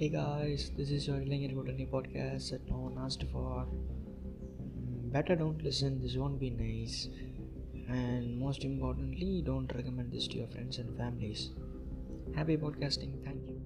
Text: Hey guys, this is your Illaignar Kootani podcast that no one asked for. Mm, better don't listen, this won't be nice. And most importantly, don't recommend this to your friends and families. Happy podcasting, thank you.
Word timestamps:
Hey 0.00 0.08
guys, 0.08 0.70
this 0.78 0.90
is 0.90 1.06
your 1.06 1.16
Illaignar 1.16 1.54
Kootani 1.54 1.86
podcast 1.94 2.52
that 2.52 2.66
no 2.70 2.76
one 2.84 2.96
asked 3.06 3.24
for. 3.30 3.66
Mm, 3.66 5.12
better 5.12 5.36
don't 5.36 5.62
listen, 5.62 6.00
this 6.00 6.16
won't 6.16 6.40
be 6.40 6.48
nice. 6.48 7.08
And 7.86 8.38
most 8.38 8.64
importantly, 8.64 9.42
don't 9.44 9.70
recommend 9.74 10.10
this 10.10 10.26
to 10.28 10.38
your 10.38 10.46
friends 10.46 10.78
and 10.78 10.96
families. 10.96 11.50
Happy 12.34 12.56
podcasting, 12.56 13.22
thank 13.26 13.46
you. 13.46 13.59